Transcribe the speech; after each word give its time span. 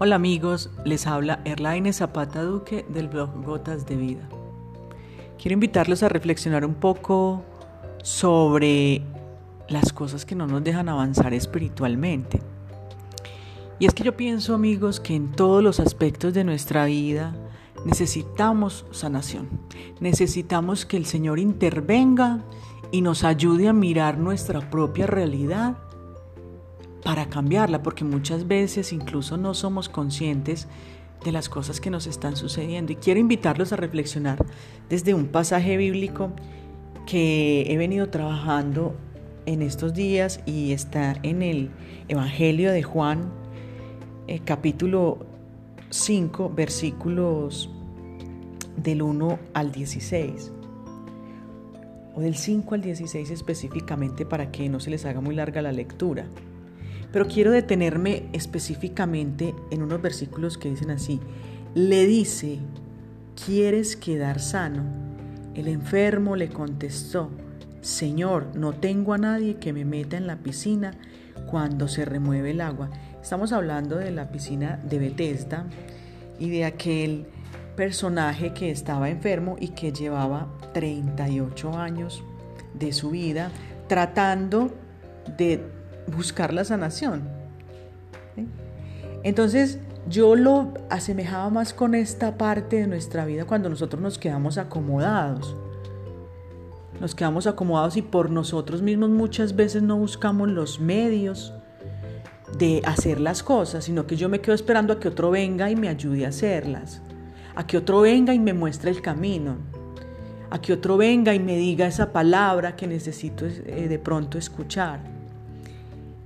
Hola 0.00 0.14
amigos, 0.14 0.70
les 0.84 1.08
habla 1.08 1.40
Erlaine 1.44 1.92
Zapata 1.92 2.44
Duque 2.44 2.86
del 2.88 3.08
blog 3.08 3.44
Gotas 3.44 3.84
de 3.84 3.96
Vida. 3.96 4.28
Quiero 5.42 5.54
invitarlos 5.54 6.04
a 6.04 6.08
reflexionar 6.08 6.64
un 6.64 6.74
poco 6.74 7.42
sobre 8.04 9.02
las 9.68 9.92
cosas 9.92 10.24
que 10.24 10.36
no 10.36 10.46
nos 10.46 10.62
dejan 10.62 10.88
avanzar 10.88 11.34
espiritualmente. 11.34 12.40
Y 13.80 13.86
es 13.86 13.92
que 13.92 14.04
yo 14.04 14.16
pienso 14.16 14.54
amigos 14.54 15.00
que 15.00 15.16
en 15.16 15.32
todos 15.32 15.64
los 15.64 15.80
aspectos 15.80 16.32
de 16.32 16.44
nuestra 16.44 16.84
vida 16.84 17.34
necesitamos 17.84 18.86
sanación. 18.92 19.48
Necesitamos 19.98 20.86
que 20.86 20.96
el 20.96 21.06
Señor 21.06 21.40
intervenga 21.40 22.44
y 22.92 23.00
nos 23.02 23.24
ayude 23.24 23.66
a 23.66 23.72
mirar 23.72 24.16
nuestra 24.16 24.70
propia 24.70 25.08
realidad 25.08 25.76
para 27.02 27.26
cambiarla, 27.26 27.82
porque 27.82 28.04
muchas 28.04 28.46
veces 28.46 28.92
incluso 28.92 29.36
no 29.36 29.54
somos 29.54 29.88
conscientes 29.88 30.68
de 31.24 31.32
las 31.32 31.48
cosas 31.48 31.80
que 31.80 31.90
nos 31.90 32.06
están 32.06 32.36
sucediendo. 32.36 32.92
Y 32.92 32.96
quiero 32.96 33.20
invitarlos 33.20 33.72
a 33.72 33.76
reflexionar 33.76 34.44
desde 34.88 35.14
un 35.14 35.26
pasaje 35.26 35.76
bíblico 35.76 36.32
que 37.06 37.64
he 37.72 37.76
venido 37.76 38.08
trabajando 38.10 38.94
en 39.46 39.62
estos 39.62 39.94
días 39.94 40.40
y 40.44 40.72
está 40.72 41.16
en 41.22 41.42
el 41.42 41.70
Evangelio 42.08 42.70
de 42.70 42.82
Juan, 42.82 43.32
eh, 44.26 44.40
capítulo 44.44 45.26
5, 45.90 46.52
versículos 46.54 47.70
del 48.76 49.02
1 49.02 49.38
al 49.54 49.72
16 49.72 50.52
o 52.14 52.20
del 52.20 52.36
5 52.36 52.74
al 52.74 52.82
16 52.82 53.30
específicamente 53.30 54.26
para 54.26 54.50
que 54.50 54.68
no 54.68 54.80
se 54.80 54.90
les 54.90 55.04
haga 55.04 55.20
muy 55.20 55.34
larga 55.34 55.62
la 55.62 55.72
lectura. 55.72 56.26
Pero 57.12 57.26
quiero 57.26 57.50
detenerme 57.50 58.28
específicamente 58.32 59.54
en 59.70 59.82
unos 59.82 60.02
versículos 60.02 60.58
que 60.58 60.70
dicen 60.70 60.90
así. 60.90 61.20
Le 61.74 62.06
dice, 62.06 62.58
¿quieres 63.46 63.96
quedar 63.96 64.40
sano? 64.40 64.84
El 65.54 65.68
enfermo 65.68 66.36
le 66.36 66.48
contestó, 66.48 67.30
Señor, 67.80 68.48
no 68.54 68.74
tengo 68.74 69.14
a 69.14 69.18
nadie 69.18 69.56
que 69.56 69.72
me 69.72 69.84
meta 69.84 70.16
en 70.16 70.26
la 70.26 70.36
piscina 70.36 70.92
cuando 71.50 71.88
se 71.88 72.04
remueve 72.04 72.50
el 72.50 72.60
agua. 72.60 72.90
Estamos 73.22 73.52
hablando 73.52 73.96
de 73.96 74.10
la 74.10 74.30
piscina 74.30 74.78
de 74.84 74.98
Bethesda 74.98 75.66
y 76.38 76.50
de 76.50 76.64
aquel 76.64 77.26
personaje 77.76 78.52
que 78.52 78.70
estaba 78.70 79.08
enfermo 79.08 79.56
y 79.58 79.68
que 79.68 79.92
llevaba 79.92 80.48
38 80.74 81.78
años 81.78 82.22
de 82.74 82.92
su 82.92 83.10
vida 83.10 83.50
tratando 83.88 84.74
de 85.36 85.77
buscar 86.08 86.52
la 86.52 86.64
sanación. 86.64 87.22
Entonces 89.22 89.78
yo 90.08 90.36
lo 90.36 90.72
asemejaba 90.90 91.50
más 91.50 91.74
con 91.74 91.94
esta 91.94 92.38
parte 92.38 92.76
de 92.76 92.86
nuestra 92.86 93.24
vida 93.24 93.44
cuando 93.44 93.68
nosotros 93.68 94.00
nos 94.00 94.18
quedamos 94.18 94.58
acomodados. 94.58 95.54
Nos 97.00 97.14
quedamos 97.14 97.46
acomodados 97.46 97.96
y 97.96 98.02
por 98.02 98.30
nosotros 98.30 98.82
mismos 98.82 99.10
muchas 99.10 99.54
veces 99.54 99.82
no 99.82 99.96
buscamos 99.96 100.48
los 100.48 100.80
medios 100.80 101.52
de 102.56 102.82
hacer 102.84 103.20
las 103.20 103.42
cosas, 103.42 103.84
sino 103.84 104.06
que 104.06 104.16
yo 104.16 104.28
me 104.28 104.40
quedo 104.40 104.54
esperando 104.54 104.94
a 104.94 104.98
que 104.98 105.08
otro 105.08 105.30
venga 105.30 105.70
y 105.70 105.76
me 105.76 105.88
ayude 105.88 106.24
a 106.24 106.30
hacerlas, 106.30 107.02
a 107.54 107.66
que 107.66 107.76
otro 107.76 108.00
venga 108.00 108.34
y 108.34 108.38
me 108.38 108.54
muestre 108.54 108.90
el 108.90 109.02
camino, 109.02 109.56
a 110.50 110.60
que 110.60 110.72
otro 110.72 110.96
venga 110.96 111.34
y 111.34 111.38
me 111.38 111.56
diga 111.56 111.86
esa 111.86 112.12
palabra 112.12 112.74
que 112.74 112.86
necesito 112.86 113.44
eh, 113.44 113.86
de 113.88 113.98
pronto 113.98 114.38
escuchar. 114.38 115.17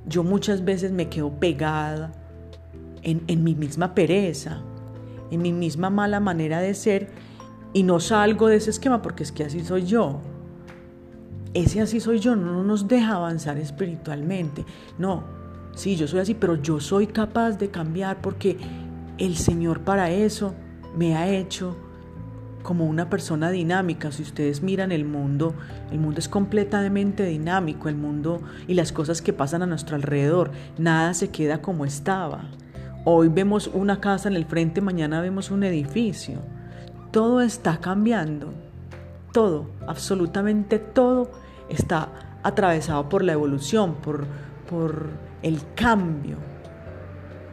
Yo 0.06 0.24
muchas 0.24 0.64
veces 0.64 0.92
me 0.92 1.08
quedo 1.08 1.30
pegada 1.30 2.12
en, 3.02 3.22
en 3.26 3.44
mi 3.44 3.54
misma 3.54 3.94
pereza, 3.94 4.62
en 5.30 5.42
mi 5.42 5.52
misma 5.52 5.90
mala 5.90 6.20
manera 6.20 6.60
de 6.60 6.74
ser 6.74 7.10
y 7.72 7.82
no 7.82 8.00
salgo 8.00 8.48
de 8.48 8.56
ese 8.56 8.70
esquema 8.70 9.00
porque 9.00 9.22
es 9.22 9.32
que 9.32 9.44
así 9.44 9.60
soy 9.64 9.84
yo. 9.84 10.20
Ese 11.54 11.80
así 11.80 12.00
soy 12.00 12.18
yo 12.18 12.34
no 12.34 12.62
nos 12.62 12.88
deja 12.88 13.16
avanzar 13.16 13.58
espiritualmente. 13.58 14.64
No, 14.98 15.24
sí, 15.74 15.96
yo 15.96 16.06
soy 16.06 16.20
así, 16.20 16.34
pero 16.34 16.56
yo 16.56 16.80
soy 16.80 17.06
capaz 17.06 17.52
de 17.52 17.70
cambiar 17.70 18.20
porque 18.20 18.56
el 19.18 19.36
Señor 19.36 19.80
para 19.80 20.10
eso 20.10 20.54
me 20.96 21.16
ha 21.16 21.28
hecho 21.28 21.76
como 22.62 22.86
una 22.86 23.10
persona 23.10 23.50
dinámica. 23.50 24.12
Si 24.12 24.22
ustedes 24.22 24.62
miran 24.62 24.92
el 24.92 25.04
mundo, 25.04 25.54
el 25.90 25.98
mundo 25.98 26.20
es 26.20 26.28
completamente 26.28 27.24
dinámico, 27.24 27.88
el 27.88 27.96
mundo 27.96 28.40
y 28.66 28.74
las 28.74 28.92
cosas 28.92 29.22
que 29.22 29.32
pasan 29.32 29.62
a 29.62 29.66
nuestro 29.66 29.96
alrededor, 29.96 30.50
nada 30.78 31.14
se 31.14 31.30
queda 31.30 31.62
como 31.62 31.84
estaba. 31.84 32.44
Hoy 33.04 33.28
vemos 33.28 33.68
una 33.72 34.00
casa 34.00 34.28
en 34.28 34.36
el 34.36 34.44
frente, 34.44 34.80
mañana 34.80 35.20
vemos 35.20 35.50
un 35.50 35.64
edificio. 35.64 36.38
Todo 37.10 37.40
está 37.40 37.78
cambiando. 37.78 38.52
Todo, 39.32 39.70
absolutamente 39.86 40.78
todo 40.78 41.30
está 41.68 42.08
atravesado 42.42 43.08
por 43.08 43.24
la 43.24 43.32
evolución, 43.32 43.94
por, 43.96 44.26
por 44.68 45.08
el 45.42 45.60
cambio. 45.74 46.51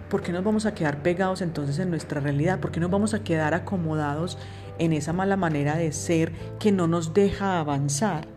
¿Por 0.09 0.21
qué 0.21 0.31
nos 0.31 0.43
vamos 0.43 0.65
a 0.65 0.73
quedar 0.73 1.03
pegados 1.03 1.41
entonces 1.41 1.77
en 1.79 1.89
nuestra 1.89 2.19
realidad? 2.19 2.59
¿Por 2.59 2.71
qué 2.71 2.79
nos 2.79 2.89
vamos 2.89 3.13
a 3.13 3.23
quedar 3.23 3.53
acomodados 3.53 4.37
en 4.79 4.93
esa 4.93 5.13
mala 5.13 5.37
manera 5.37 5.75
de 5.75 5.91
ser 5.91 6.31
que 6.57 6.71
no 6.71 6.87
nos 6.87 7.13
deja 7.13 7.59
avanzar. 7.59 8.27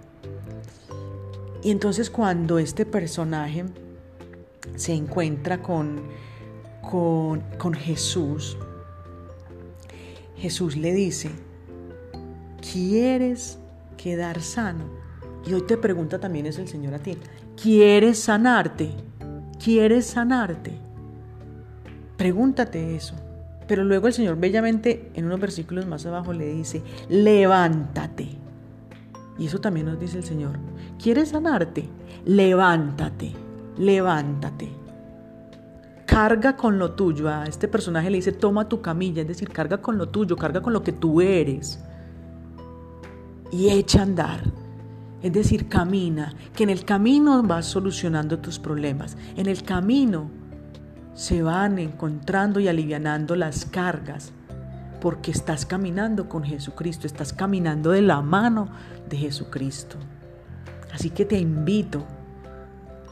Y 1.62 1.70
entonces 1.70 2.10
cuando 2.10 2.58
este 2.58 2.84
personaje 2.84 3.64
se 4.74 4.92
encuentra 4.92 5.62
con, 5.62 6.02
con, 6.82 7.40
con 7.56 7.72
Jesús, 7.72 8.58
Jesús 10.36 10.76
le 10.76 10.92
dice, 10.92 11.30
¿quieres 12.72 13.58
quedar 13.96 14.42
sano? 14.42 14.84
Y 15.46 15.54
hoy 15.54 15.62
te 15.62 15.76
pregunta 15.76 16.18
también 16.18 16.46
es 16.46 16.58
el 16.58 16.66
Señor 16.66 16.94
a 16.94 16.98
ti, 16.98 17.16
¿quieres 17.60 18.18
sanarte? 18.18 18.90
¿Quieres 19.62 20.06
sanarte? 20.06 20.76
Pregúntate 22.22 22.94
eso. 22.94 23.16
Pero 23.66 23.82
luego 23.82 24.06
el 24.06 24.12
Señor 24.12 24.36
bellamente 24.36 25.10
en 25.14 25.24
unos 25.24 25.40
versículos 25.40 25.86
más 25.86 26.06
abajo 26.06 26.32
le 26.32 26.54
dice, 26.54 26.80
levántate. 27.08 28.28
Y 29.40 29.46
eso 29.46 29.60
también 29.60 29.86
nos 29.86 29.98
dice 29.98 30.18
el 30.18 30.22
Señor. 30.22 30.56
¿Quieres 31.02 31.30
sanarte? 31.30 31.88
Levántate, 32.24 33.32
levántate. 33.76 34.68
Carga 36.06 36.56
con 36.56 36.78
lo 36.78 36.92
tuyo. 36.92 37.28
A 37.28 37.46
este 37.46 37.66
personaje 37.66 38.08
le 38.08 38.18
dice, 38.18 38.30
toma 38.30 38.68
tu 38.68 38.80
camilla, 38.80 39.22
es 39.22 39.26
decir, 39.26 39.48
carga 39.48 39.82
con 39.82 39.98
lo 39.98 40.08
tuyo, 40.08 40.36
carga 40.36 40.62
con 40.62 40.72
lo 40.72 40.84
que 40.84 40.92
tú 40.92 41.20
eres. 41.20 41.82
Y 43.50 43.68
echa 43.70 43.98
a 43.98 44.02
andar. 44.02 44.44
Es 45.22 45.32
decir, 45.32 45.68
camina, 45.68 46.36
que 46.54 46.62
en 46.62 46.70
el 46.70 46.84
camino 46.84 47.42
vas 47.42 47.66
solucionando 47.66 48.38
tus 48.38 48.60
problemas. 48.60 49.16
En 49.34 49.48
el 49.48 49.64
camino 49.64 50.30
se 51.14 51.42
van 51.42 51.78
encontrando 51.78 52.60
y 52.60 52.68
alivianando 52.68 53.36
las 53.36 53.64
cargas, 53.64 54.32
porque 55.00 55.30
estás 55.30 55.66
caminando 55.66 56.28
con 56.28 56.44
Jesucristo, 56.44 57.06
estás 57.06 57.32
caminando 57.32 57.90
de 57.90 58.02
la 58.02 58.20
mano 58.22 58.68
de 59.08 59.16
Jesucristo. 59.16 59.96
Así 60.92 61.10
que 61.10 61.24
te 61.24 61.38
invito 61.38 62.04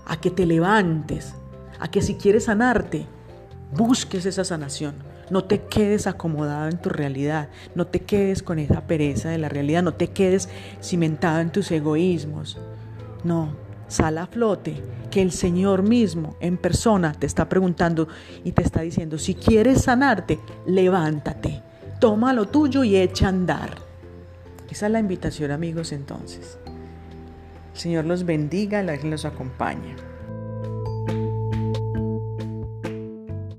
a 0.07 0.21
que 0.21 0.31
te 0.31 0.47
levantes, 0.47 1.35
a 1.79 1.89
que 1.89 2.03
si 2.03 2.15
quieres 2.15 2.45
sanarte, 2.45 3.07
busques 3.77 4.27
esa 4.27 4.45
sanación. 4.45 4.95
No 5.31 5.45
te 5.45 5.63
quedes 5.63 6.07
acomodado 6.07 6.69
en 6.69 6.79
tu 6.79 6.89
realidad, 6.89 7.49
no 7.75 7.87
te 7.87 8.01
quedes 8.01 8.43
con 8.43 8.59
esa 8.59 8.87
pereza 8.87 9.31
de 9.31 9.39
la 9.39 9.49
realidad, 9.49 9.83
no 9.83 9.95
te 9.95 10.09
quedes 10.09 10.49
cimentado 10.83 11.39
en 11.39 11.51
tus 11.51 11.71
egoísmos. 11.71 12.59
No, 13.23 13.53
sal 13.91 14.19
a 14.19 14.27
flote, 14.27 14.81
que 15.11 15.21
el 15.21 15.33
Señor 15.33 15.83
mismo 15.83 16.37
en 16.41 16.57
persona 16.57 17.13
te 17.13 17.27
está 17.27 17.49
preguntando 17.49 18.09
y 18.45 18.53
te 18.53 18.63
está 18.63 18.83
diciendo, 18.83 19.19
si 19.19 19.35
quieres 19.35 19.83
sanarte, 19.83 20.39
levántate, 20.67 21.63
toma 21.99 22.33
lo 22.33 22.47
tuyo 22.47 22.85
y 22.85 22.97
echa 22.97 23.27
a 23.27 23.31
andar. 23.31 23.77
Esa 24.71 24.87
es 24.87 24.93
la 24.93 25.01
invitación 25.01 25.51
amigos 25.51 25.91
entonces. 25.93 26.59
El 27.75 27.81
Señor 27.81 28.05
los 28.05 28.25
bendiga, 28.25 28.83
y 28.83 29.09
los 29.09 29.25
acompañe. 29.25 30.10